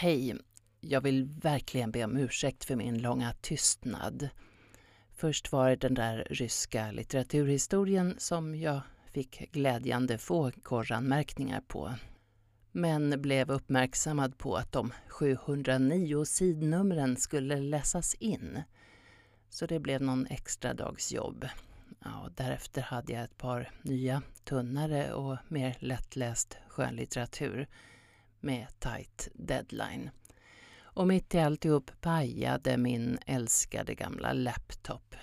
[0.00, 0.36] Hej!
[0.80, 4.28] Jag vill verkligen be om ursäkt för min långa tystnad.
[5.12, 8.80] Först var det den där ryska litteraturhistorien som jag
[9.12, 11.94] fick glädjande få korranmärkningar på.
[12.72, 18.62] Men blev uppmärksammad på att de 709 sidnumren skulle läsas in.
[19.48, 21.48] Så det blev någon extra dags jobb.
[22.04, 27.66] Ja, därefter hade jag ett par nya, tunnare och mer lättläst skönlitteratur
[28.40, 30.10] med tight deadline.
[30.82, 35.14] Och mitt i alltihop pajade min älskade gamla laptop.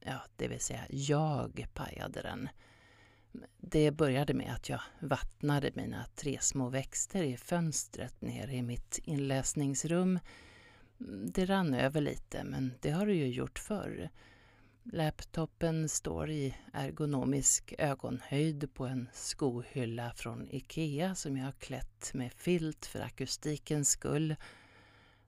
[0.00, 2.48] Ja, det vill säga jag pajade den.
[3.56, 8.98] Det började med att jag vattnade mina tre små växter i fönstret nere i mitt
[9.04, 10.18] inläsningsrum.
[11.26, 14.10] Det rann över lite, men det har det ju gjort förr.
[14.84, 22.32] Laptopen står i ergonomisk ögonhöjd på en skohylla från Ikea som jag har klätt med
[22.32, 24.36] filt för akustikens skull.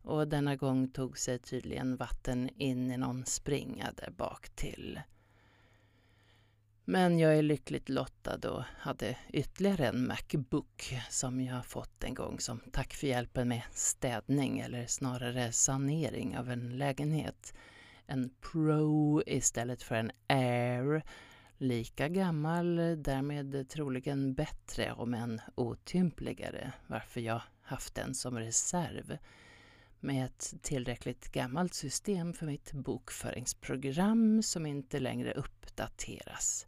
[0.03, 5.01] Och denna gång tog sig tydligen vatten in i någon springa där bak till.
[6.85, 12.41] Men jag är lyckligt lottad och hade ytterligare en Macbook som jag fått en gång
[12.41, 17.55] som tack för hjälpen med städning eller snarare sanering av en lägenhet
[18.07, 21.03] en Pro istället för en Air.
[21.59, 29.19] Lika gammal, därmed troligen bättre om än otympligare, varför jag haft den som reserv.
[30.01, 36.67] Med ett tillräckligt gammalt system för mitt bokföringsprogram som inte längre uppdateras.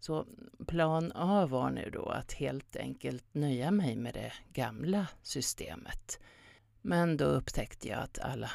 [0.00, 0.26] Så
[0.66, 6.20] plan A var nu då att helt enkelt nöja mig med det gamla systemet.
[6.82, 8.50] Men då upptäckte jag att alla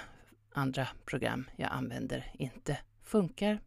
[0.52, 3.59] andra program jag använder inte funkar.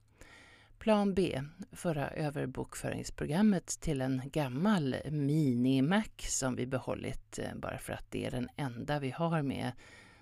[0.78, 7.92] Plan B, föra över bokföringsprogrammet till en gammal Mini-Mac som vi behållit eh, bara för
[7.92, 9.72] att det är den enda vi har med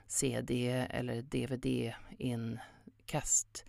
[0.07, 3.65] CD eller DVD-inkast.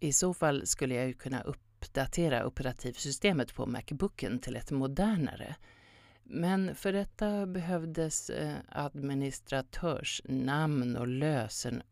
[0.00, 5.56] I så fall skulle jag ju kunna uppdatera operativsystemet på Macbooken till ett modernare
[6.24, 11.84] men för detta behövdes eh, administratörsnamn och lösenord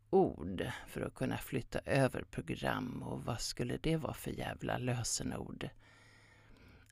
[0.87, 5.69] för att kunna flytta över program och vad skulle det vara för jävla lösenord?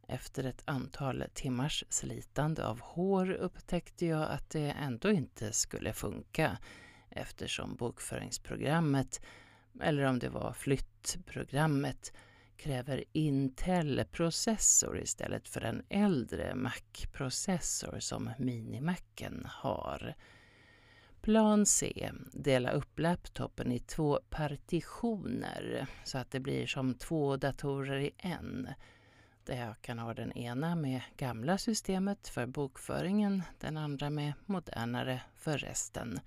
[0.07, 6.57] Efter ett antal timmars slitande av hår upptäckte jag att det ändå inte skulle funka
[7.09, 9.21] eftersom bokföringsprogrammet,
[9.81, 12.13] eller om det var flyttprogrammet,
[12.57, 20.15] kräver Intel-processor istället för en äldre Mac-processor som Minimacen har.
[21.21, 27.99] Plan C, dela upp laptopen i två partitioner så att det blir som två datorer
[27.99, 28.69] i en.
[29.43, 35.21] Där jag kan ha den ena med gamla systemet för bokföringen, den andra med modernare
[35.35, 36.19] för resten.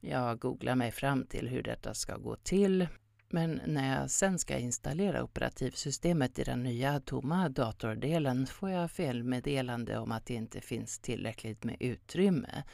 [0.00, 2.88] Jag googlar mig fram till hur detta ska gå till
[3.28, 9.98] men när jag sen ska installera operativsystemet i den nya tomma datordelen får jag felmeddelande
[9.98, 12.64] om att det inte finns tillräckligt med utrymme.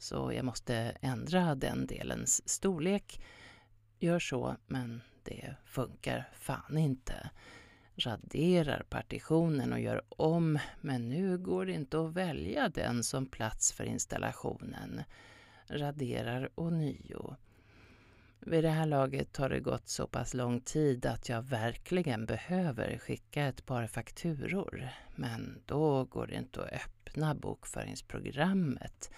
[0.00, 3.20] Så jag måste ändra den delens storlek.
[3.98, 7.30] Gör så, men det funkar fan inte.
[7.96, 13.72] Raderar partitionen och gör om, men nu går det inte att välja den som plats
[13.72, 15.02] för installationen.
[15.66, 17.36] Raderar ånyo.
[18.40, 22.98] Vid det här laget har det gått så pass lång tid att jag verkligen behöver
[22.98, 24.88] skicka ett par fakturor.
[25.16, 29.10] Men då går det inte att öppna bokföringsprogrammet.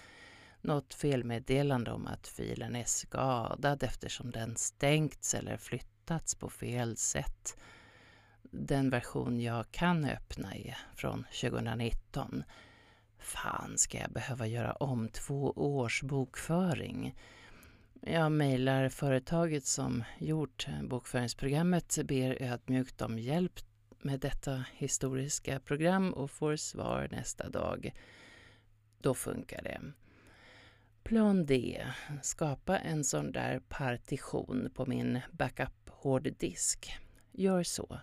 [0.65, 7.57] Något felmeddelande om att filen är skadad eftersom den stängts eller flyttats på fel sätt.
[8.41, 12.43] Den version jag kan öppna är från 2019.
[13.17, 17.15] Fan, ska jag behöva göra om två års bokföring?
[18.01, 23.59] Jag mejlar företaget som gjort bokföringsprogrammet, ber ödmjukt om hjälp
[24.01, 27.93] med detta historiska program och får svar nästa dag.
[29.01, 29.81] Då funkar det.
[31.03, 31.85] Plan D.
[32.21, 36.93] Skapa en sån där partition på min backup-hårddisk.
[37.31, 37.99] Gör så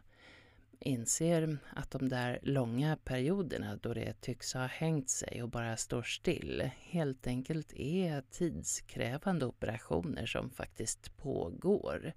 [0.80, 6.02] inser att de där långa perioderna då det tycks ha hängt sig och bara står
[6.02, 12.12] still helt enkelt är tidskrävande operationer som faktiskt pågår.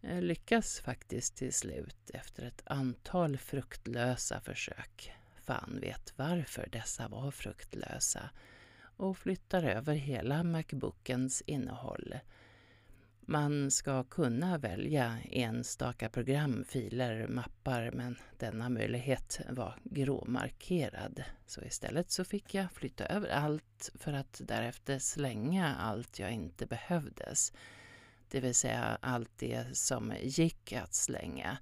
[0.00, 5.12] Jag lyckas faktiskt till slut efter ett antal fruktlösa försök.
[5.44, 8.30] Fan vet varför dessa var fruktlösa
[9.00, 12.14] och flyttar över hela Macbookens innehåll
[13.20, 21.22] Man ska kunna välja enstaka program, filer, mappar men denna möjlighet var gråmarkerad.
[21.46, 26.66] Så istället så fick jag flytta över allt för att därefter slänga allt jag inte
[26.66, 27.52] behövdes.
[28.30, 31.58] Det vill säga allt det som gick att slänga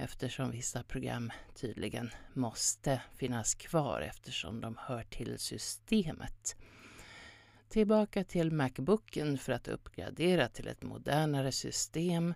[0.00, 6.56] eftersom vissa program tydligen måste finnas kvar eftersom de hör till systemet.
[7.68, 12.34] Tillbaka till Macbooken för att uppgradera till ett modernare system.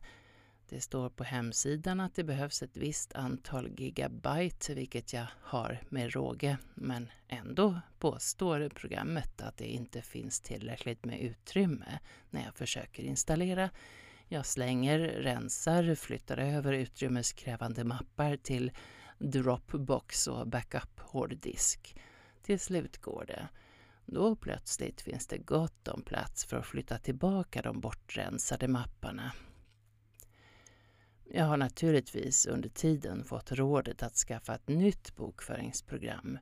[0.68, 6.12] Det står på hemsidan att det behövs ett visst antal gigabyte, vilket jag har med
[6.12, 6.58] råge.
[6.74, 11.98] Men ändå påstår programmet att det inte finns tillräckligt med utrymme
[12.30, 13.70] när jag försöker installera.
[14.28, 18.72] Jag slänger, rensar, flyttar över utrymmeskrävande mappar till
[19.18, 21.96] Dropbox och backup hårddisk.
[22.42, 23.48] Till slut går det.
[24.06, 29.32] Då plötsligt finns det gott om plats för att flytta tillbaka de bortrensade mapparna.
[31.24, 36.38] Jag har naturligtvis under tiden fått rådet att skaffa ett nytt bokföringsprogram.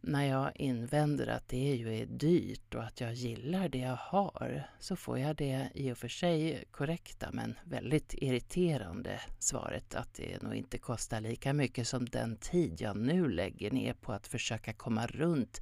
[0.00, 4.62] När jag invänder att det ju är dyrt och att jag gillar det jag har
[4.78, 10.42] så får jag det i och för sig korrekta men väldigt irriterande svaret att det
[10.42, 14.72] nog inte kostar lika mycket som den tid jag nu lägger ner på att försöka
[14.72, 15.60] komma runt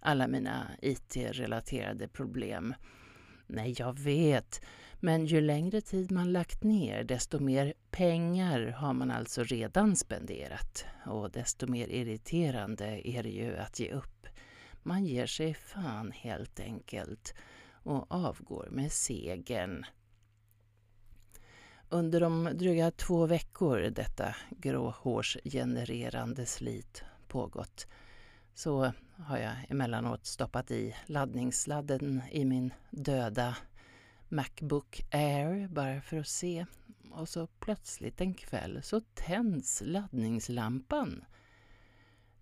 [0.00, 2.74] alla mina IT-relaterade problem.
[3.46, 4.60] Nej, jag vet.
[5.04, 10.84] Men ju längre tid man lagt ner, desto mer pengar har man alltså redan spenderat.
[11.06, 14.26] Och desto mer irriterande är det ju att ge upp.
[14.82, 17.34] Man ger sig fan helt enkelt
[17.72, 19.86] och avgår med segern.
[21.88, 27.86] Under de dryga två veckor detta gråhårsgenererande slit pågått
[28.54, 33.56] så har jag emellanåt stoppat i laddningssladden i min döda
[34.34, 36.66] Macbook Air bara för att se.
[37.10, 41.24] Och så plötsligt en kväll så tänds laddningslampan.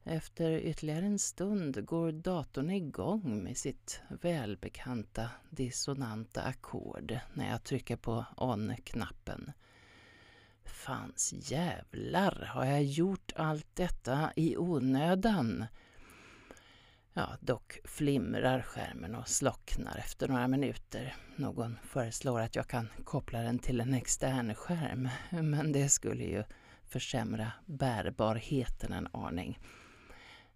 [0.04, 7.96] Efter ytterligare en stund går datorn igång med sitt välbekanta dissonanta ackord när jag trycker
[7.96, 9.52] på on-knappen.
[10.64, 15.66] Fanns jävlar, har jag gjort allt detta i onödan?
[17.14, 21.16] Ja, dock flimrar skärmen och slocknar efter några minuter.
[21.36, 26.44] Någon föreslår att jag kan koppla den till en extern skärm, men det skulle ju
[26.84, 29.58] försämra bärbarheten en aning.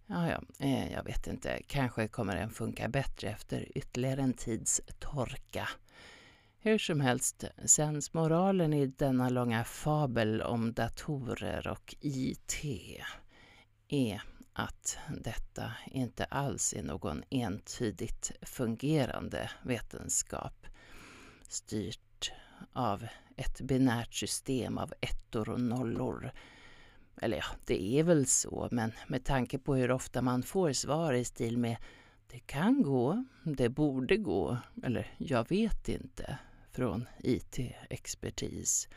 [0.07, 1.61] Ja, ja, eh, jag vet inte.
[1.67, 5.69] Kanske kommer den funka bättre efter ytterligare en tids torka.
[6.59, 13.07] Hur som helst, sänds moralen i denna långa fabel om datorer och IT är
[13.87, 14.21] e
[14.59, 20.67] att detta inte alls är någon entydigt fungerande vetenskap
[21.47, 22.31] styrt
[22.73, 26.31] av ett binärt system av ettor och nollor.
[27.21, 31.13] Eller ja, det är väl så, men med tanke på hur ofta man får svar
[31.13, 31.77] i stil med
[32.27, 36.37] det kan gå, det borde gå, eller jag vet inte
[36.71, 38.87] från IT-expertis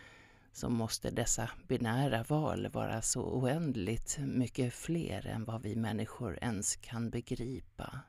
[0.52, 6.76] så måste dessa binära val vara så oändligt mycket fler än vad vi människor ens
[6.76, 8.00] kan begripa.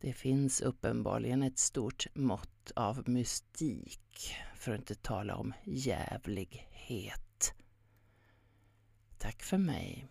[0.00, 7.54] Det finns uppenbarligen ett stort mått av mystik, för att inte tala om jävlighet.
[9.18, 10.08] Tack för mig.